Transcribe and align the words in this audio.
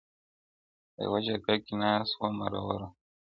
په 0.93 0.99
یوه 1.05 1.19
جرګه 1.25 1.55
کي 1.65 1.73
ناست 1.81 2.13
وه 2.17 2.29
مروروه- 2.37 2.87